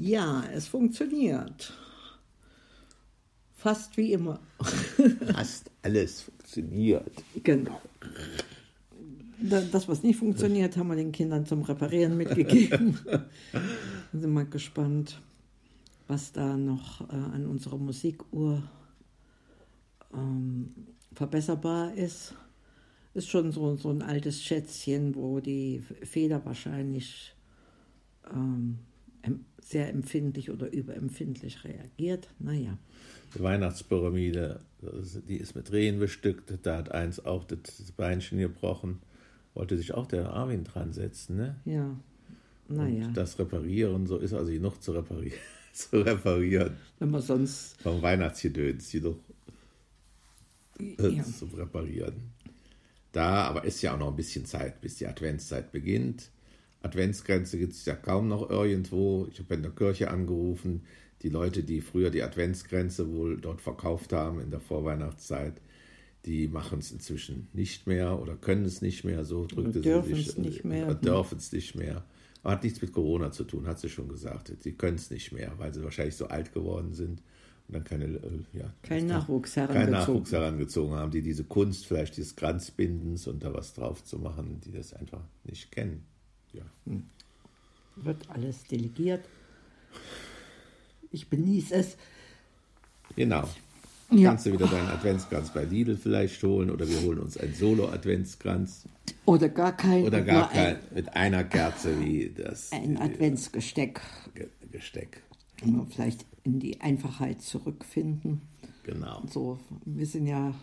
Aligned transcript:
Ja, 0.00 0.44
es 0.54 0.68
funktioniert. 0.68 1.72
Fast 3.56 3.96
wie 3.96 4.12
immer. 4.12 4.38
Fast 5.34 5.70
alles 5.82 6.22
funktioniert. 6.22 7.10
Genau. 7.42 7.80
Da- 9.40 9.60
Das, 9.62 9.88
was 9.88 10.02
nicht 10.02 10.18
funktioniert, 10.18 10.76
haben 10.76 10.88
wir 10.88 10.96
den 10.96 11.10
Kindern 11.12 11.46
zum 11.46 11.62
Reparieren 11.62 12.16
mitgegeben. 12.16 12.96
sind 14.12 14.32
mal 14.32 14.46
gespannt, 14.46 15.20
was 16.06 16.32
da 16.32 16.56
noch 16.56 17.00
äh, 17.10 17.14
an 17.14 17.46
unserer 17.46 17.78
Musikuhr 17.78 18.62
ähm, 20.14 20.72
verbesserbar 21.12 21.94
ist. 21.94 22.34
Ist 23.14 23.28
schon 23.28 23.50
so, 23.50 23.74
so 23.76 23.90
ein 23.90 24.02
altes 24.02 24.42
Schätzchen, 24.42 25.14
wo 25.16 25.40
die 25.40 25.80
Feder 26.04 26.44
wahrscheinlich 26.44 27.34
ähm, 28.32 28.78
sehr 29.60 29.88
empfindlich 29.90 30.50
oder 30.50 30.72
überempfindlich 30.72 31.64
reagiert. 31.64 32.28
Naja, 32.38 32.78
Die 33.34 33.40
Weihnachtspyramide, 33.42 34.60
das- 34.80 35.18
die 35.28 35.36
ist 35.36 35.54
mit 35.54 35.70
Rehen 35.72 35.98
bestückt. 35.98 36.52
Da 36.62 36.78
hat 36.78 36.92
eins 36.92 37.24
auch 37.24 37.44
das 37.44 37.92
Beinchen 37.96 38.38
gebrochen. 38.38 39.00
Wollte 39.54 39.76
sich 39.76 39.92
auch 39.92 40.06
der 40.06 40.30
Armin 40.30 40.64
dran 40.64 40.92
setzen, 40.92 41.36
ne? 41.36 41.56
ja, 41.64 41.98
naja. 42.68 43.06
Und 43.08 43.16
das 43.16 43.38
Reparieren, 43.38 44.06
so 44.06 44.18
ist 44.18 44.32
also 44.32 44.50
genug 44.52 44.82
zu 44.82 44.92
reparieren. 44.92 45.38
zu 45.72 46.00
reparieren. 46.00 46.76
Wenn 46.98 47.10
man 47.10 47.22
sonst 47.22 47.80
Vom 47.82 48.00
Weihnachtsgedöns, 48.02 48.92
jedoch 48.92 49.18
ja, 50.80 51.24
zu 51.24 51.46
reparieren. 51.46 52.14
Da, 53.12 53.44
aber 53.44 53.64
ist 53.64 53.82
ja 53.82 53.94
auch 53.94 53.98
noch 53.98 54.08
ein 54.10 54.16
bisschen 54.16 54.44
Zeit, 54.44 54.80
bis 54.80 54.96
die 54.96 55.06
Adventszeit 55.06 55.72
beginnt. 55.72 56.30
Adventsgrenze 56.82 57.58
gibt 57.58 57.72
es 57.72 57.84
ja 57.84 57.94
kaum 57.94 58.28
noch 58.28 58.48
irgendwo. 58.48 59.26
Ich 59.30 59.38
habe 59.40 59.54
in 59.54 59.62
der 59.62 59.72
Kirche 59.72 60.10
angerufen, 60.10 60.82
die 61.22 61.28
Leute, 61.28 61.64
die 61.64 61.80
früher 61.80 62.10
die 62.10 62.22
Adventsgrenze 62.22 63.12
wohl 63.12 63.40
dort 63.40 63.60
verkauft 63.60 64.12
haben 64.12 64.40
in 64.40 64.50
der 64.50 64.60
Vorweihnachtszeit, 64.60 65.60
die 66.24 66.48
machen 66.48 66.78
es 66.80 66.92
inzwischen 66.92 67.48
nicht 67.52 67.86
mehr 67.86 68.20
oder 68.20 68.36
können 68.36 68.64
es 68.64 68.82
nicht 68.82 69.04
mehr, 69.04 69.24
so 69.24 69.46
drückte 69.46 69.82
sie 69.82 70.14
sich. 70.14 70.28
es 70.28 70.38
nicht 70.38 70.64
mehr. 70.64 70.86
Oder 70.86 70.94
dürfen 70.94 71.38
es 71.38 71.52
nicht 71.52 71.74
mehr. 71.74 72.04
Aber 72.42 72.52
hat 72.52 72.62
nichts 72.62 72.80
mit 72.80 72.92
Corona 72.92 73.32
zu 73.32 73.44
tun, 73.44 73.66
hat 73.66 73.80
sie 73.80 73.88
schon 73.88 74.08
gesagt. 74.08 74.52
Sie 74.60 74.72
können 74.72 74.96
es 74.96 75.10
nicht 75.10 75.32
mehr, 75.32 75.52
weil 75.58 75.74
sie 75.74 75.82
wahrscheinlich 75.82 76.16
so 76.16 76.28
alt 76.28 76.52
geworden 76.52 76.92
sind 76.94 77.22
und 77.66 77.74
dann 77.74 77.84
keine, 77.84 78.04
äh, 78.04 78.58
ja, 78.58 78.72
kein 78.82 79.06
Nachwuchs 79.06 79.56
herangezogen. 79.56 79.90
Nachwuchs 79.90 80.32
herangezogen 80.32 80.94
haben, 80.94 81.10
die 81.10 81.22
diese 81.22 81.44
Kunst 81.44 81.86
vielleicht 81.86 82.16
des 82.16 82.36
Kranzbindens 82.36 83.26
und 83.26 83.42
da 83.42 83.52
was 83.52 83.74
drauf 83.74 84.04
zu 84.04 84.18
machen, 84.18 84.60
die 84.64 84.72
das 84.72 84.92
einfach 84.94 85.22
nicht 85.44 85.72
kennen. 85.72 86.04
Ja. 86.86 86.92
Wird 87.96 88.28
alles 88.30 88.64
delegiert. 88.64 89.24
Ich 91.10 91.28
genieße 91.30 91.74
es. 91.74 91.96
Genau. 93.16 93.48
Ja. 94.10 94.30
Kannst 94.30 94.46
du 94.46 94.52
wieder 94.52 94.66
deinen 94.66 94.88
Adventskranz 94.88 95.52
bei 95.52 95.64
Lidl 95.64 95.96
vielleicht 95.96 96.42
holen 96.42 96.70
oder 96.70 96.88
wir 96.88 97.00
holen 97.02 97.18
uns 97.18 97.36
einen 97.36 97.54
Solo-Adventskranz 97.54 98.86
Oder 99.26 99.48
gar 99.50 99.76
kein. 99.76 100.04
oder 100.04 100.22
gar 100.22 100.48
ein, 100.50 100.54
kein, 100.54 100.76
mit 100.94 101.14
einer 101.14 101.44
Kerze 101.44 102.00
wie 102.00 102.30
das 102.30 102.72
ein 102.72 102.96
Adventsgesteck. 102.98 104.00
Ge- 104.34 104.48
Gesteck. 104.72 105.22
Immer 105.62 105.86
Vielleicht 105.86 106.24
in 106.44 106.58
die 106.60 106.80
Einfachheit 106.80 107.42
zurückfinden. 107.42 108.40
Genau. 108.84 109.22
So, 109.30 109.58
wir 109.84 110.06
sind 110.06 110.26
ja 110.26 110.54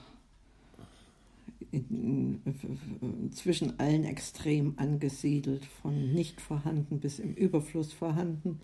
zwischen 3.31 3.79
allen 3.79 4.03
Extremen 4.03 4.77
angesiedelt, 4.77 5.65
von 5.65 6.13
nicht 6.13 6.41
vorhanden 6.41 6.99
bis 6.99 7.19
im 7.19 7.33
Überfluss 7.33 7.93
vorhanden. 7.93 8.59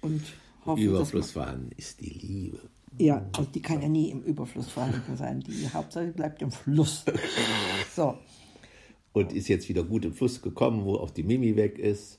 Und 0.00 0.22
hoffen, 0.66 0.82
Überfluss 0.82 1.32
vorhanden 1.32 1.70
ist 1.76 2.00
die 2.00 2.10
Liebe. 2.10 2.58
ja, 2.98 3.26
also 3.36 3.50
die 3.50 3.62
kann 3.62 3.82
ja 3.82 3.88
nie 3.88 4.10
im 4.10 4.22
Überfluss 4.22 4.68
vorhanden 4.68 5.16
sein. 5.16 5.40
Die 5.40 5.68
Hauptsache 5.68 6.12
bleibt 6.12 6.42
im 6.42 6.50
Fluss. 6.50 7.04
So, 7.94 8.18
Und 9.12 9.32
ist 9.32 9.48
jetzt 9.48 9.68
wieder 9.68 9.84
gut 9.84 10.04
im 10.04 10.12
Fluss 10.12 10.42
gekommen, 10.42 10.84
wo 10.84 10.96
auch 10.96 11.10
die 11.10 11.22
Mimi 11.22 11.54
weg 11.56 11.78
ist. 11.78 12.18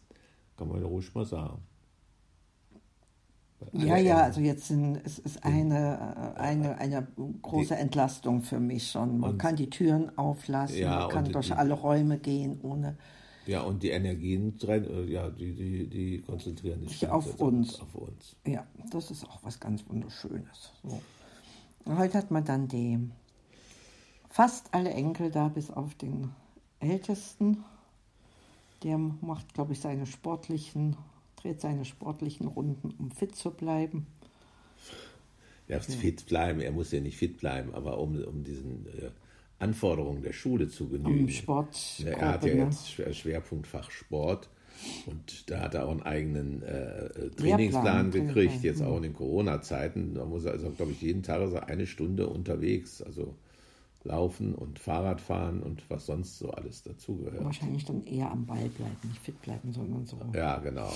Kann 0.57 0.69
man 0.69 0.79
ja 0.79 0.87
ruhig 0.87 1.13
mal 1.13 1.25
sagen. 1.25 1.61
Ja, 3.73 3.97
ja, 3.97 4.17
also 4.23 4.41
jetzt 4.41 4.67
sind, 4.67 4.99
es 5.05 5.19
ist 5.19 5.43
eine, 5.43 6.33
äh, 6.35 6.39
eine, 6.39 6.77
eine 6.77 7.07
große 7.41 7.75
Entlastung 7.75 8.41
für 8.41 8.59
mich 8.59 8.89
schon. 8.91 9.19
Man 9.19 9.37
kann 9.37 9.55
die 9.55 9.69
Türen 9.69 10.17
auflassen, 10.17 10.77
Ja, 10.77 10.99
man 11.01 11.09
kann 11.09 11.31
durch 11.31 11.47
die- 11.47 11.53
alle 11.53 11.73
Räume 11.73 12.17
gehen, 12.17 12.59
ohne 12.63 12.97
Ja, 13.45 13.61
und 13.61 13.83
die 13.83 13.89
Energien, 13.89 14.57
drin, 14.57 14.85
äh, 14.85 15.03
ja, 15.11 15.29
die, 15.29 15.53
die, 15.53 15.87
die 15.87 16.21
konzentrieren 16.21 16.87
sich 16.87 17.07
auf 17.07 17.25
jetzt 17.27 17.41
uns. 17.41 17.79
Auf 17.79 17.93
uns. 17.95 18.35
Ja, 18.45 18.65
das 18.91 19.11
ist 19.11 19.23
auch 19.29 19.39
was 19.43 19.59
ganz 19.59 19.83
Wunderschönes. 19.87 20.71
So. 20.83 21.01
Heute 21.87 22.17
hat 22.17 22.31
man 22.31 22.43
dann 22.43 22.67
die 22.67 22.99
fast 24.29 24.73
alle 24.73 24.89
Enkel 24.91 25.29
da, 25.31 25.47
bis 25.49 25.69
auf 25.69 25.93
den 25.95 26.31
Ältesten. 26.79 27.63
Der 28.83 28.97
macht, 28.97 29.53
glaube 29.53 29.73
ich, 29.73 29.79
seine 29.79 30.05
sportlichen, 30.05 30.97
dreht 31.45 31.61
seine 31.61 31.85
sportlichen 31.85 32.47
Runden, 32.47 32.93
um 32.97 33.11
fit 33.11 33.35
zu 33.35 33.51
bleiben. 33.51 34.07
Er 35.67 35.77
muss 35.77 35.95
fit 35.95 36.25
bleiben, 36.25 36.59
er 36.59 36.71
muss 36.71 36.91
ja 36.91 36.99
nicht 36.99 37.17
fit 37.17 37.37
bleiben, 37.37 37.73
aber 37.73 37.99
um, 37.99 38.21
um 38.23 38.43
diesen 38.43 38.87
äh, 38.87 39.09
Anforderungen 39.59 40.21
der 40.21 40.33
Schule 40.33 40.67
zu 40.69 40.89
genügen. 40.89 41.23
Um 41.25 41.29
Sport. 41.29 41.99
Ja, 41.99 42.11
er 42.11 42.27
hat 42.33 42.45
ja 42.45 42.53
jetzt 42.53 42.91
Schwer- 42.91 43.13
Schwerpunktfach 43.13 43.89
Sport 43.91 44.49
und 45.05 45.49
da 45.49 45.61
hat 45.61 45.73
er 45.73 45.85
auch 45.87 45.91
einen 45.91 46.03
eigenen 46.03 46.61
äh, 46.63 47.05
äh, 47.05 47.29
Trainingsplan 47.31 48.11
gekriegt, 48.11 48.63
jetzt 48.63 48.81
auch 48.81 48.97
in 48.97 49.03
den 49.03 49.13
Corona-Zeiten. 49.13 50.15
Da 50.15 50.25
muss 50.25 50.45
er 50.45 50.51
also, 50.51 50.69
glaube 50.71 50.91
ich, 50.91 51.01
jeden 51.01 51.23
Tag 51.23 51.41
er 51.41 51.67
eine 51.67 51.87
Stunde 51.87 52.27
unterwegs, 52.27 53.01
also 53.01 53.35
laufen 54.03 54.53
und 54.53 54.77
Fahrrad 54.77 55.19
fahren 55.19 55.63
und 55.63 55.89
was 55.89 56.05
sonst 56.05 56.37
so 56.37 56.51
alles 56.51 56.83
dazugehört. 56.83 57.43
Wahrscheinlich 57.43 57.85
dann 57.85 58.05
eher 58.05 58.29
am 58.31 58.45
Ball 58.45 58.69
bleiben, 58.69 58.95
nicht 59.07 59.19
fit 59.19 59.41
bleiben, 59.41 59.73
sondern 59.73 60.05
so 60.05 60.17
Ja, 60.33 60.59
genau. 60.59 60.91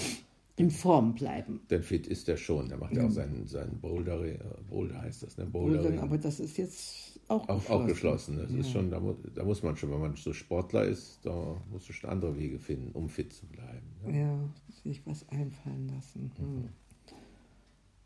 In 0.59 0.71
Form 0.71 1.15
bleiben. 1.15 1.61
Denn 1.69 1.83
fit 1.83 2.05
ist 2.05 2.27
er 2.27 2.35
schon. 2.35 2.67
Der 2.67 2.77
macht 2.77 2.93
ja 2.93 3.05
auch 3.05 3.11
seinen, 3.11 3.47
seinen 3.47 3.79
Boulder, 3.79 4.21
äh, 4.25 4.37
Boulder 4.69 5.01
heißt 5.01 5.23
das, 5.23 5.37
ne? 5.37 5.45
Bouldering. 5.45 5.99
aber 5.99 6.17
das 6.17 6.41
ist 6.41 6.57
jetzt 6.57 7.21
auch, 7.29 7.47
Auch, 7.47 7.69
auch 7.69 7.85
geschlossen. 7.85 8.37
Das 8.37 8.51
ist 8.51 8.71
schon, 8.71 8.89
da, 8.89 8.99
mu 8.99 9.13
da 9.35 9.45
muss 9.45 9.63
man 9.63 9.77
schon, 9.77 9.89
wenn 9.91 10.01
man 10.01 10.15
so 10.15 10.33
Sportler 10.33 10.83
ist, 10.83 11.19
da 11.23 11.55
musst 11.71 11.87
du 11.87 11.93
schon 11.93 12.09
andere 12.09 12.37
Wege 12.37 12.59
finden, 12.59 12.91
um 12.91 13.07
fit 13.07 13.31
zu 13.31 13.45
bleiben. 13.45 13.87
Ne? 14.03 14.19
Ja, 14.19 14.39
sich 14.83 15.05
was 15.05 15.27
einfallen 15.29 15.87
lassen. 15.95 16.31
Hm. 16.37 16.69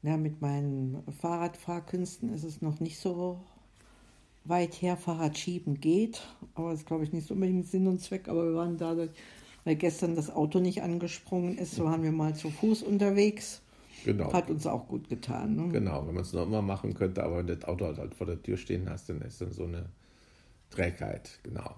Ja, 0.03 0.18
mit 0.18 0.41
meinen 0.41 1.02
Fahrradfahrkünsten 1.22 2.34
ist 2.34 2.44
es 2.44 2.62
noch 2.62 2.80
nicht 2.81 3.00
so 3.00 3.40
weit 4.44 4.74
her. 4.75 4.96
Fahrrad 4.96 5.38
schieben 5.40 5.80
geht, 5.80 6.22
aber 6.53 6.70
das 6.70 6.81
ist, 6.81 6.85
glaube 6.85 7.03
ich, 7.03 7.14
nicht 7.14 7.25
so 7.25 7.34
unbedingt 7.34 7.66
Sinn 7.66 7.88
und 7.88 8.00
Zweck. 8.00 8.28
Aber 8.28 8.46
wir 8.46 8.56
waren 8.56 8.78
da, 8.78 8.96
weil 9.66 9.75
gestern 9.75 10.16
das 10.16 10.29
Auto 10.29 10.59
nicht 10.59 10.81
angesprungen 10.84 11.57
ist, 11.57 11.75
so 11.75 11.85
waren 11.85 12.03
wir 12.03 12.12
mal 12.12 12.35
zu 12.35 12.50
Fuß 12.50 12.84
unterwegs. 12.84 13.62
Genau. 14.06 14.34
Hat 14.34 14.50
uns 14.50 14.68
auch 14.68 14.88
gut 14.88 15.07
getan. 15.09 15.56
Ne? 15.56 15.69
Genau, 15.72 16.06
wenn 16.07 16.13
man 16.16 16.24
es 16.24 16.34
noch 16.34 16.46
immer 16.46 16.62
machen 16.62 16.94
könnte, 16.94 17.24
aber 17.24 17.38
wenn 17.38 17.47
das 17.47 17.63
Auto 17.63 17.85
halt, 17.85 17.97
halt 17.97 18.16
vor 18.16 18.28
der 18.28 18.41
Tür 18.41 18.57
stehen 18.57 18.90
hast, 18.90 19.09
dann 19.09 19.22
ist 19.22 19.40
dann 19.41 19.52
so 19.53 19.63
eine 19.63 19.90
Trägheit, 20.69 21.40
genau. 21.44 21.75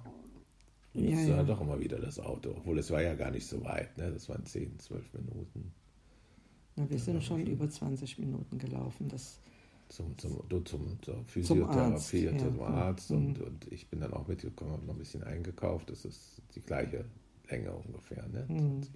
Und 0.94 1.06
Ja, 1.06 1.12
das 1.12 1.19
ist 1.22 1.28
ja. 1.28 1.38
ja 1.38 1.44
doch 1.44 1.62
immer 1.62 1.79
wieder 1.79 2.00
das 2.00 2.19
Auto, 2.19 2.51
obwohl 2.57 2.79
es 2.79 2.90
war 2.91 3.01
ja 3.01 3.16
gar 3.16 3.31
nicht 3.31 3.45
so 3.47 3.63
weit, 3.63 3.97
ne? 3.97 4.12
das 4.12 4.29
waren 4.29 4.45
10, 4.45 4.79
12 4.79 5.13
Minuten 5.13 5.74
Na, 6.75 6.90
wir 6.90 7.00
sind 7.00 7.24
schon 7.24 7.45
über 7.47 7.69
20 7.69 8.19
Minuten 8.19 8.57
gelaufen. 8.57 9.07
Das, 9.09 9.40
zum, 9.90 10.18
zum, 10.18 10.41
du 10.50 10.59
zum, 10.62 11.01
zur 11.01 11.24
Physiotherapie, 11.25 12.29
Arzt, 12.29 12.40
zum 12.40 12.59
ja. 12.59 12.66
Arzt 12.68 13.12
Mhm. 13.12 13.18
und, 13.18 13.41
und 13.41 13.72
ich 13.72 13.88
bin 13.90 14.00
dann 14.01 14.13
auch 14.13 14.28
mitgekommen, 14.28 14.72
habe 14.74 14.85
noch 14.85 14.95
ein 14.95 15.00
bisschen 15.00 15.24
eingekauft, 15.24 15.90
das 15.90 16.06
ist 16.06 16.41
die 16.56 16.62
gleiche 16.62 17.06
Länge 17.50 17.72
ungefähr, 17.73 18.28
ne? 18.28 18.45
Mhm. 18.47 18.83
20 18.83 18.94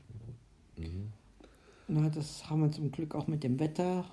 Minuten. 0.77 1.13
na, 1.87 2.09
das 2.09 2.49
haben 2.49 2.61
wir 2.61 2.71
zum 2.71 2.91
Glück 2.91 3.15
auch 3.15 3.27
mit 3.27 3.43
dem 3.43 3.59
Wetter 3.59 4.05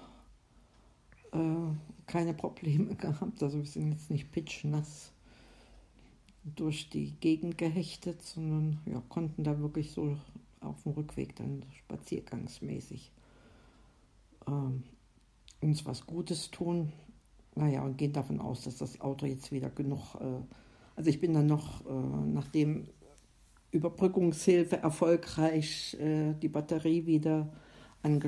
äh, 1.33 1.39
keine 2.07 2.35
Probleme 2.35 2.95
gehabt. 2.97 3.43
Also 3.43 3.59
wir 3.59 3.67
sind 3.67 3.93
jetzt 3.93 4.11
nicht 4.11 4.31
pitschnass 4.33 5.13
durch 6.45 6.89
die 6.91 7.13
Gegend 7.21 7.59
gehechtet, 7.59 8.23
sondern 8.23 8.81
ja, 8.87 9.03
konnten 9.09 9.43
da 9.43 9.59
wirklich 9.59 9.93
so 9.93 10.17
auf 10.61 10.83
dem 10.85 10.93
Rückweg 10.93 11.35
dann 11.37 11.65
spaziergangsmäßig 11.71 13.11
ähm, 14.47 14.85
uns 15.61 15.85
was 15.85 16.07
Gutes 16.07 16.51
tun. 16.51 16.93
Naja, 17.55 17.83
und 17.83 17.97
gehen 17.97 18.13
davon 18.13 18.41
aus, 18.41 18.63
dass 18.63 18.77
das 18.77 19.01
Auto 19.01 19.27
jetzt 19.27 19.51
wieder 19.51 19.71
genug, 19.71 20.15
äh, 20.21 20.43
also 20.95 21.11
ich 21.11 21.21
bin 21.21 21.35
dann 21.35 21.47
noch, 21.47 21.85
äh, 21.87 22.27
nachdem 22.27 22.89
Überbrückungshilfe 23.77 24.79
erfolgreich 24.79 25.97
äh, 26.01 26.35
die 26.35 26.49
Batterie 26.49 27.07
wieder 27.07 27.49
äh, 28.03 28.21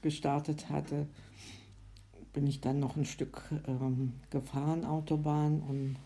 gestartet 0.00 0.68
hatte, 0.70 1.06
bin 2.32 2.46
ich 2.46 2.60
dann 2.60 2.80
noch 2.80 2.96
ein 2.96 3.04
Stück 3.04 3.42
ähm, 3.66 4.14
gefahren, 4.30 4.84
Autobahn, 4.84 5.60
und 5.60 5.96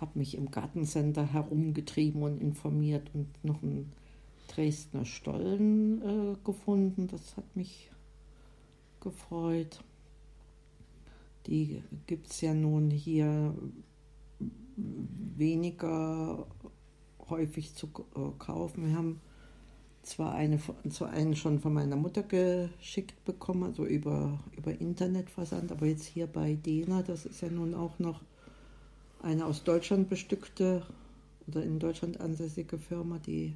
habe 0.00 0.18
mich 0.18 0.36
im 0.36 0.50
Gartencenter 0.50 1.32
herumgetrieben 1.32 2.22
und 2.22 2.40
informiert 2.40 3.10
und 3.14 3.28
noch 3.42 3.62
ein 3.62 3.92
Dresdner 4.48 5.04
Stollen 5.04 6.02
äh, 6.02 6.36
gefunden. 6.44 7.08
Das 7.08 7.36
hat 7.36 7.56
mich 7.56 7.90
gefreut. 9.00 9.82
Die 11.46 11.82
gibt 12.06 12.30
es 12.30 12.40
ja 12.40 12.52
nun 12.54 12.90
hier 12.90 13.54
weniger 14.76 16.46
häufig 17.28 17.74
zu 17.74 17.86
äh, 18.14 18.20
kaufen. 18.38 18.88
Wir 18.88 18.96
haben 18.96 19.20
zwar 20.02 20.34
eine, 20.34 20.60
zwar 20.88 21.10
einen 21.10 21.34
schon 21.34 21.58
von 21.60 21.74
meiner 21.74 21.96
Mutter 21.96 22.22
geschickt 22.22 23.24
bekommen, 23.24 23.64
also 23.64 23.84
über, 23.84 24.38
über 24.56 24.72
Internetversand, 24.80 25.72
aber 25.72 25.86
jetzt 25.86 26.04
hier 26.04 26.26
bei 26.26 26.54
Dena, 26.54 27.02
das 27.02 27.26
ist 27.26 27.42
ja 27.42 27.50
nun 27.50 27.74
auch 27.74 27.98
noch 27.98 28.20
eine 29.22 29.44
aus 29.44 29.64
Deutschland 29.64 30.08
bestückte 30.08 30.82
oder 31.48 31.62
in 31.62 31.78
Deutschland 31.78 32.20
ansässige 32.20 32.78
Firma, 32.78 33.18
die 33.18 33.54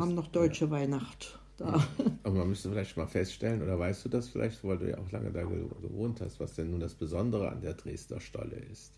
haben 0.00 0.14
noch 0.14 0.28
deutsche 0.28 0.66
ja. 0.66 0.70
Weihnacht 0.70 1.38
da. 1.56 1.86
Aber 2.22 2.38
man 2.38 2.48
müsste 2.48 2.70
vielleicht 2.70 2.96
mal 2.96 3.06
feststellen, 3.06 3.62
oder 3.62 3.78
weißt 3.78 4.04
du 4.04 4.08
das 4.08 4.28
vielleicht, 4.28 4.62
weil 4.64 4.78
du 4.78 4.90
ja 4.90 4.98
auch 4.98 5.10
lange 5.10 5.32
da 5.32 5.42
gewohnt 5.42 6.20
hast, 6.20 6.38
was 6.38 6.54
denn 6.54 6.70
nun 6.70 6.80
das 6.80 6.94
Besondere 6.94 7.50
an 7.50 7.60
der 7.60 7.74
Dresdner 7.74 8.20
Stolle 8.20 8.56
ist? 8.70 8.92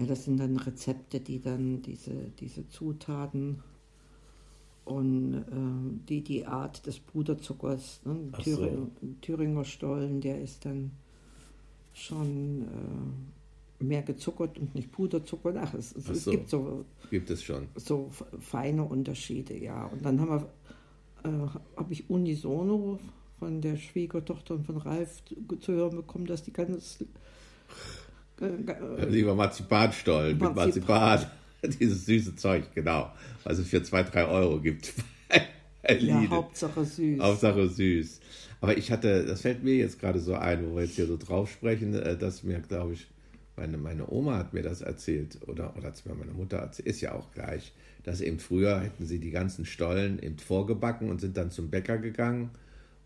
Ja, 0.00 0.06
das 0.06 0.24
sind 0.24 0.40
dann 0.40 0.56
Rezepte, 0.56 1.20
die 1.20 1.40
dann 1.40 1.82
diese, 1.82 2.14
diese 2.40 2.66
Zutaten 2.68 3.62
und 4.86 5.34
äh, 5.34 6.06
die, 6.08 6.22
die 6.22 6.46
Art 6.46 6.86
des 6.86 6.98
Puderzuckers, 6.98 8.00
ne? 8.06 8.32
Thüringer, 8.42 8.88
so. 9.00 9.08
Thüringer 9.20 9.64
Stollen, 9.64 10.22
der 10.22 10.40
ist 10.40 10.64
dann 10.64 10.92
schon 11.92 12.62
äh, 12.62 13.84
mehr 13.84 14.00
gezuckert 14.00 14.58
und 14.58 14.74
nicht 14.74 14.90
Puderzucker. 14.90 15.52
Ach, 15.56 15.74
es, 15.74 15.94
Ach 16.02 16.10
es 16.10 16.24
so. 16.24 16.30
gibt 16.30 16.48
so 16.48 16.84
gibt 17.10 17.28
es 17.28 17.42
schon 17.42 17.68
so 17.74 18.08
feine 18.40 18.84
Unterschiede, 18.84 19.58
ja. 19.58 19.84
Und 19.84 20.02
dann 20.02 20.18
haben 20.18 20.30
wir, 20.30 21.30
äh, 21.30 21.76
habe 21.76 21.92
ich 21.92 22.08
unisono 22.08 22.98
von 23.38 23.60
der 23.60 23.76
Schwiegertochter 23.76 24.54
und 24.54 24.64
von 24.64 24.78
Ralf 24.78 25.22
zu 25.60 25.72
hören 25.72 25.96
bekommen, 25.96 26.24
dass 26.24 26.42
die 26.42 26.54
ganz 26.54 27.04
äh, 28.40 29.06
Lieber 29.08 29.34
Marzipanstollen 29.34 30.38
Marzip 30.38 30.56
mit 30.56 30.88
Marzipan. 30.88 31.26
Dieses 31.80 32.06
süße 32.06 32.36
Zeug, 32.36 32.64
genau. 32.74 33.12
Was 33.44 33.58
es 33.58 33.68
für 33.68 33.82
zwei, 33.82 34.02
drei 34.02 34.26
Euro 34.26 34.60
gibt. 34.60 34.92
ja, 36.00 36.28
Hauptsache 36.30 36.84
süß. 36.84 37.20
Hauptsache 37.20 37.68
süß. 37.68 38.20
Aber 38.62 38.76
ich 38.76 38.90
hatte, 38.90 39.24
das 39.24 39.42
fällt 39.42 39.62
mir 39.62 39.74
jetzt 39.74 40.00
gerade 40.00 40.20
so 40.20 40.34
ein, 40.34 40.66
wo 40.66 40.76
wir 40.76 40.84
jetzt 40.84 40.96
hier 40.96 41.06
so 41.06 41.16
drauf 41.16 41.50
sprechen, 41.50 41.94
äh, 41.94 42.16
dass 42.16 42.42
mir, 42.42 42.60
glaube 42.60 42.94
ich, 42.94 43.06
meine, 43.56 43.76
meine 43.76 44.10
Oma 44.10 44.38
hat 44.38 44.54
mir 44.54 44.62
das 44.62 44.80
erzählt, 44.80 45.38
oder, 45.46 45.76
oder 45.76 45.88
hat 45.88 45.94
es 45.94 46.04
mir 46.06 46.14
meine 46.14 46.32
Mutter 46.32 46.58
erzählt, 46.58 46.88
ist 46.88 47.00
ja 47.02 47.12
auch 47.12 47.30
gleich, 47.32 47.72
dass 48.04 48.22
eben 48.22 48.38
früher 48.38 48.80
hätten 48.80 49.04
sie 49.04 49.18
die 49.18 49.30
ganzen 49.30 49.66
Stollen 49.66 50.18
eben 50.22 50.38
vorgebacken 50.38 51.10
und 51.10 51.20
sind 51.20 51.36
dann 51.36 51.50
zum 51.50 51.68
Bäcker 51.68 51.98
gegangen 51.98 52.50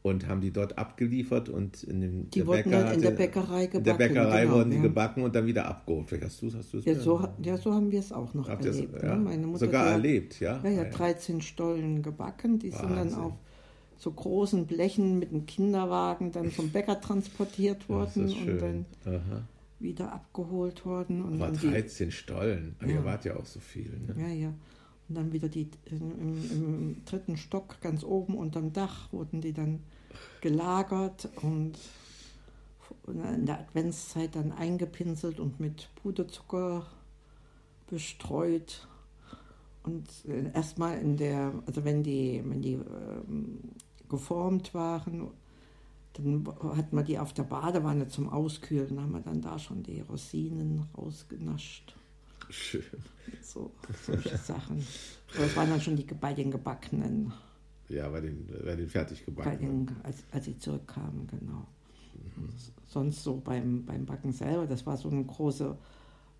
und 0.05 0.29
haben 0.29 0.43
die 0.43 0.53
dort 0.53 0.77
abgeliefert 0.77 1.49
und 1.49 1.83
in 1.83 2.03
dem 2.03 2.31
die 2.31 2.41
der 2.41 2.47
wurden 2.47 2.71
Bäcker 2.71 2.93
in 2.93 3.01
der 3.01 3.11
Bäckerei 3.13 3.67
gebacken. 3.67 3.79
In 3.79 3.85
der 3.85 3.95
Bäckerei 3.95 4.43
genau, 4.43 4.55
wurden 4.55 4.71
die 4.71 4.77
ja. 4.77 4.83
gebacken 4.83 5.23
und 5.23 5.35
dann 5.35 5.47
wieder 5.47 5.67
abgeholt. 5.67 6.11
Vielleicht 6.11 6.25
hast 6.25 6.43
du 6.43 6.47
es 6.49 6.55
hast 6.55 6.75
ja, 6.85 6.95
so, 6.95 7.27
ja, 7.43 7.57
so 7.57 7.73
haben 7.73 7.91
wir 7.91 8.01
es 8.01 8.13
auch 8.13 8.35
noch 8.35 8.47
Habt 8.47 8.67
erlebt. 8.67 9.03
Ja, 9.03 9.17
ne? 9.17 9.23
Meine 9.23 9.47
Mutter 9.47 9.65
sogar 9.65 9.87
erlebt, 9.87 10.41
ja? 10.41 10.61
Ja, 10.63 10.69
ja, 10.69 10.85
13 10.85 11.41
Stollen 11.41 12.03
gebacken. 12.03 12.59
Die 12.59 12.71
Wahnsinn. 12.71 12.89
sind 12.89 13.13
dann 13.13 13.15
auf 13.15 13.33
so 13.97 14.13
großen 14.13 14.67
Blechen 14.67 15.19
mit 15.19 15.31
einem 15.31 15.47
Kinderwagen 15.47 16.33
dann 16.33 16.53
zum 16.53 16.69
Bäcker 16.69 17.01
transportiert 17.01 17.89
worden 17.89 18.27
und 18.27 18.61
dann 18.61 18.87
Aha. 19.07 19.49
wieder 19.79 20.13
abgeholt 20.13 20.85
worden. 20.85 21.23
Und 21.23 21.41
Aber 21.41 21.51
13 21.51 22.09
die, 22.09 22.13
Stollen, 22.13 22.77
ja. 22.83 22.89
ihr 22.89 23.05
wart 23.07 23.25
ja 23.25 23.37
auch 23.37 23.47
so 23.47 23.59
viel. 23.59 23.91
Ne? 24.07 24.15
Ja, 24.19 24.29
ja. 24.29 24.55
Und 25.09 25.17
dann 25.17 25.33
wieder 25.33 25.49
die 25.49 25.69
im, 25.87 26.51
im, 26.51 27.05
dritten 27.05 27.37
Stock 27.37 27.81
ganz 27.81 28.05
oben 28.05 28.37
unterm 28.37 28.73
Dach 28.73 29.13
wurden 29.13 29.41
die 29.41 29.53
dann 29.53 29.81
gelagert 30.41 31.29
und 31.43 31.79
in 33.07 33.47
der 33.47 33.61
Adventszeit 33.61 34.35
dann 34.35 34.53
eingepinselt 34.53 35.41
und 35.41 35.61
mit 35.61 35.91
Puderzucker 35.97 36.87
bestreut. 37.87 38.89
Und 39.83 40.09
äh, 40.27 40.51
erstmal 40.55 40.99
in 40.99 41.17
der, 41.17 41.53
also 41.67 41.85
wenn 41.85 42.03
die, 42.03 42.43
wenn 42.45 42.63
die 42.63 42.75
ähm, 42.75 43.59
geformt 44.09 44.73
waren, 44.73 45.29
dann 46.15 46.47
hat 46.77 46.93
man 46.93 47.05
die 47.05 47.19
auf 47.19 47.33
der 47.33 47.43
Badewanne 47.43 48.09
zum 48.09 48.29
Auskühlen, 48.29 49.01
haben 49.01 49.13
wir 49.13 49.21
dann 49.21 49.43
da 49.43 49.59
schon 49.59 49.83
die 49.83 50.01
Rosinen 50.01 50.89
rausgenascht. 50.97 51.97
Schön. 52.51 52.83
So, 53.43 53.71
solche 54.07 54.37
Sachen. 54.37 54.85
Aber 55.35 55.45
es 55.45 55.57
waren 55.57 55.71
dann 55.71 55.81
schon 55.81 55.97
die 55.97 56.05
bei 56.05 56.35
den 56.35 56.51
gebackenen. 56.51 57.33
Ja, 57.89 58.09
bei 58.09 58.21
den, 58.21 58.47
bei 58.65 58.77
den 58.77 58.89
fertig 58.89 59.25
gebackenen. 59.25 59.91
als, 60.03 60.25
als 60.33 60.47
sie 60.47 60.59
zurückkamen, 60.59 61.27
genau. 61.27 61.67
Mhm. 62.15 62.49
Sonst 62.89 63.23
so 63.23 63.37
beim, 63.37 63.85
beim 63.85 64.07
Backen 64.07 64.33
selber, 64.33 64.67
das 64.67 64.87
war 64.87 64.97
so 64.97 65.11
eine 65.11 65.25
große 65.25 65.77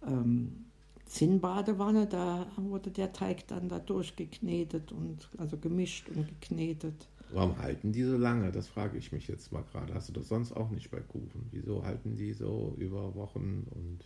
ähm, 0.07 0.65
Zinnbadewanne, 1.07 2.07
da 2.07 2.47
wurde 2.57 2.91
der 2.91 3.13
Teig 3.13 3.47
dann 3.49 3.69
da 3.69 3.79
durchgeknetet 3.79 4.93
und 4.93 5.29
also 5.37 5.59
gemischt 5.59 6.09
und 6.09 6.27
geknetet. 6.29 7.09
Warum 7.31 7.59
halten 7.59 7.93
die 7.93 8.05
so 8.05 8.17
lange? 8.17 8.53
Das 8.53 8.69
frage 8.69 8.97
ich 8.97 9.13
mich 9.13 9.29
jetzt 9.29 9.53
mal 9.53 9.65
gerade. 9.65 9.95
Hast 9.95 10.09
du 10.09 10.13
das 10.13 10.29
sonst 10.29 10.53
auch 10.53 10.71
nicht 10.71 10.91
bei 10.91 11.01
Kuchen? 11.01 11.49
Wieso 11.51 11.85
halten 11.85 12.17
die 12.17 12.33
so 12.33 12.75
über 12.79 13.15
Wochen 13.15 13.67
und 13.71 14.05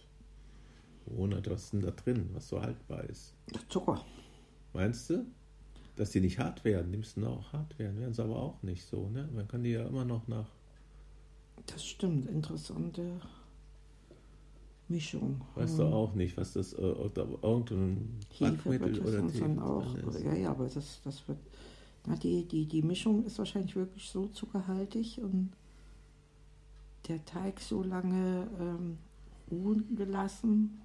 ohne 1.16 1.42
das 1.42 1.70
denn 1.70 1.80
da 1.80 1.90
drin, 1.90 2.30
was 2.32 2.48
so 2.48 2.60
haltbar 2.60 3.04
ist? 3.04 3.34
Zucker. 3.68 4.04
Meinst 4.72 5.10
du? 5.10 5.26
Dass 5.96 6.10
die 6.10 6.20
nicht 6.20 6.38
hart 6.38 6.64
werden? 6.64 6.92
Die 6.92 6.98
müssten 6.98 7.24
auch 7.24 7.52
hart 7.52 7.78
werden, 7.78 7.98
werden 8.00 8.14
sie 8.14 8.22
aber 8.22 8.36
auch 8.36 8.62
nicht 8.62 8.84
so, 8.84 9.08
ne? 9.08 9.28
Man 9.34 9.48
kann 9.48 9.64
die 9.64 9.70
ja 9.70 9.86
immer 9.86 10.04
noch 10.04 10.28
nach. 10.28 10.48
Das 11.66 11.84
stimmt, 11.84 12.26
interessante 12.26 13.20
Mischung. 14.88 15.40
Weißt 15.54 15.78
du 15.78 15.84
hm. 15.84 15.92
auch 15.92 16.14
nicht, 16.14 16.36
was 16.36 16.52
das 16.52 16.72
äh, 16.72 16.80
irgendein 16.80 18.18
Backmittel 18.38 19.00
oder 19.00 19.22
Hefe 19.22 19.62
auch. 19.62 19.94
Ist. 19.94 20.24
Ja, 20.24 20.34
ja, 20.34 20.50
aber 20.50 20.68
das, 20.68 21.00
das 21.02 21.26
wird. 21.28 21.38
Na, 22.06 22.16
die, 22.16 22.44
die, 22.44 22.64
die 22.64 22.82
Mischung 22.82 23.24
ist 23.24 23.38
wahrscheinlich 23.38 23.76
wirklich 23.76 24.08
so 24.08 24.28
zuckerhaltig 24.28 25.20
und 25.20 25.50
der 27.08 27.24
Teig 27.24 27.60
so 27.60 27.82
lange 27.82 28.48
ähm, 28.58 28.98
ruhen 29.50 29.96
gelassen, 29.96 30.80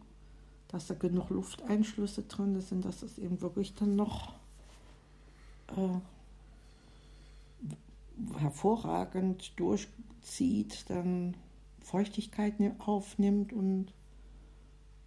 dass 0.73 0.87
da 0.87 0.95
genug 0.95 1.29
Lufteinschlüsse 1.29 2.23
drin 2.23 2.59
sind, 2.59 2.83
dass 2.83 3.03
es 3.03 3.19
eben 3.19 3.41
wirklich 3.41 3.75
dann 3.75 3.95
noch 3.95 4.33
äh, 5.67 5.99
hervorragend 8.39 9.53
durchzieht, 9.59 10.89
dann 10.89 11.37
Feuchtigkeit 11.79 12.59
ne-, 12.59 12.75
aufnimmt 12.79 13.53
und 13.53 13.93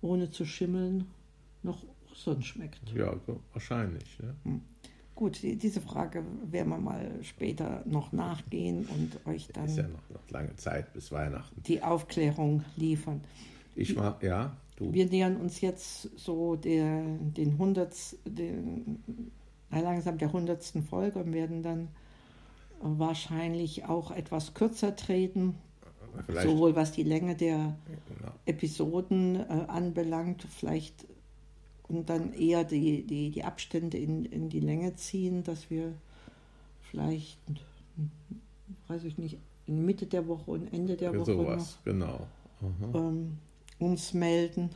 ohne 0.03 0.31
zu 0.31 0.45
schimmeln 0.45 1.09
noch 1.65 1.83
sonst 2.15 2.47
schmeckt. 2.47 2.93
Ja, 2.95 3.17
wahrscheinlich. 3.53 4.19
Ja. 4.23 4.35
Hm. 4.45 4.61
Gut, 5.17 5.43
die, 5.43 5.57
diese 5.57 5.81
Frage 5.81 6.23
werden 6.45 6.69
wir 6.69 6.79
mal 6.79 7.11
später 7.25 7.83
noch 7.87 8.13
nachgehen 8.13 8.87
und 8.87 9.27
euch 9.27 9.49
dann. 9.53 9.65
Ist 9.65 9.79
ja 9.79 9.89
noch, 9.89 10.11
noch 10.11 10.31
lange 10.31 10.55
Zeit 10.55 10.93
bis 10.93 11.11
Weihnachten. 11.11 11.61
Die 11.65 11.83
Aufklärung 11.83 12.65
liefern. 12.77 13.21
Ich 13.75 13.97
mag, 13.97 14.23
ja. 14.23 14.57
Du. 14.77 14.93
Wir 14.93 15.07
nähern 15.07 15.37
uns 15.37 15.61
jetzt 15.61 16.11
so 16.19 16.57
der, 16.57 17.03
den 17.19 17.53
100, 17.53 17.95
den, 18.27 19.33
langsam 19.71 20.19
der 20.19 20.29
100. 20.29 20.63
Folge 20.89 21.19
und 21.19 21.33
werden 21.33 21.63
dann 21.63 21.89
wahrscheinlich 22.81 23.87
auch 23.87 24.11
etwas 24.11 24.55
kürzer 24.55 24.95
treten. 24.95 25.55
Vielleicht. 26.27 26.49
Sowohl 26.49 26.77
was 26.77 26.93
die 26.93 27.03
Länge 27.03 27.35
der 27.35 27.77
genau. 28.09 28.33
Episoden 28.47 29.37
äh, 29.37 29.65
anbelangt, 29.69 30.47
vielleicht 30.49 31.07
und 31.89 32.11
dann 32.11 32.33
eher 32.33 32.65
die, 32.65 33.07
die, 33.07 33.31
die 33.31 33.45
Abstände 33.45 33.99
in, 33.99 34.25
in 34.25 34.49
die 34.49 34.61
Länge 34.61 34.95
ziehen, 34.97 35.45
dass 35.45 35.71
wir 35.71 35.93
vielleicht, 36.91 37.39
weiß 38.89 39.05
ich 39.05 39.19
nicht, 39.19 39.39
in 39.67 39.85
Mitte 39.85 40.07
der 40.07 40.27
Woche 40.27 40.51
und 40.51 40.73
Ende 40.73 40.97
der 40.97 41.17
Woche 41.17 41.33
sowas, 41.33 41.79
noch, 41.85 41.85
genau. 41.85 42.29
ähm, 42.95 43.39
uns 43.79 44.15
melden. 44.15 44.71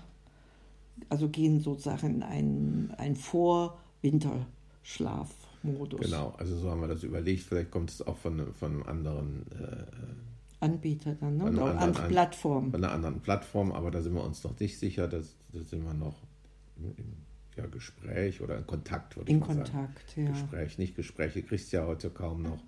Also 1.08 1.28
gehen 1.28 1.60
sozusagen 1.60 2.16
in 2.16 2.22
einen, 2.22 2.94
einen 2.98 3.16
Vor-Winterschlafmodus. 3.16 6.00
Genau, 6.00 6.34
also 6.38 6.58
so 6.58 6.70
haben 6.70 6.82
wir 6.82 6.88
das 6.88 7.02
überlegt. 7.02 7.42
Vielleicht 7.42 7.70
kommt 7.70 7.88
es 7.90 8.06
auch 8.06 8.18
von, 8.18 8.52
von 8.54 8.72
einem 8.72 8.82
anderen 8.82 9.46
äh, 9.52 9.86
Anbieter 10.60 11.14
dann, 11.14 11.38
ne? 11.38 11.44
Oder 11.44 11.64
anderen, 11.64 11.78
andere 11.78 12.08
Plattform. 12.08 12.70
Von 12.70 12.84
einer 12.84 12.92
anderen 12.92 13.20
Plattform, 13.20 13.72
aber 13.72 13.90
da 13.90 14.02
sind 14.02 14.14
wir 14.14 14.22
uns 14.22 14.44
noch 14.44 14.58
nicht 14.60 14.78
sicher. 14.78 15.08
Da 15.08 15.20
sind 15.22 15.84
wir 15.84 15.94
noch 15.94 16.22
im 16.76 16.94
ja, 17.56 17.66
Gespräch 17.66 18.40
oder 18.40 18.58
in 18.58 18.66
Kontakt, 18.66 19.16
würde 19.16 19.30
in 19.30 19.38
ich 19.38 19.40
mal 19.40 19.56
Kontakt, 19.56 20.10
sagen. 20.10 20.26
Ja. 20.26 20.32
Gespräch, 20.32 20.78
nicht 20.78 20.96
Gespräche, 20.96 21.42
kriegst 21.42 21.72
du 21.72 21.78
ja 21.78 21.86
heute 21.86 22.10
kaum 22.10 22.42
noch, 22.42 22.62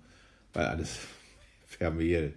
weil 0.53 0.65
alles 0.65 0.99
per 1.77 1.91
Mail 1.91 2.33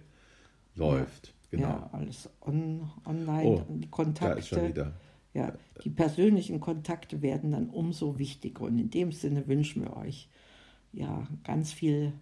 läuft. 0.75 1.27
Ja, 1.27 1.33
Genau. 1.49 1.67
Ja, 1.67 1.89
alles 1.93 2.29
on, 2.41 2.89
online, 3.05 3.45
oh, 3.45 3.63
die 3.69 3.89
Kontakte. 3.89 4.93
Ja, 5.33 5.53
die 5.83 5.91
persönlichen 5.91 6.59
Kontakte 6.59 7.21
werden 7.21 7.51
dann 7.51 7.69
umso 7.69 8.17
wichtiger. 8.17 8.61
Und 8.61 8.79
in 8.79 8.89
dem 8.89 9.11
Sinne 9.11 9.47
wünschen 9.47 9.83
wir 9.83 9.95
euch 9.95 10.29
ja 10.93 11.27
ganz 11.43 11.71
viel 11.71 12.13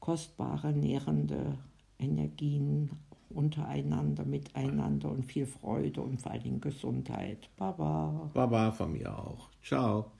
kostbare, 0.00 0.72
nährende 0.72 1.58
Energien 1.98 2.90
untereinander, 3.28 4.24
miteinander 4.24 5.10
und 5.10 5.24
viel 5.24 5.46
Freude 5.46 6.00
und 6.00 6.20
vor 6.20 6.32
allen 6.32 6.42
Dingen 6.42 6.60
Gesundheit. 6.60 7.48
Baba. 7.56 8.30
Baba 8.34 8.72
von 8.72 8.92
mir 8.92 9.16
auch. 9.16 9.48
Ciao. 9.62 10.10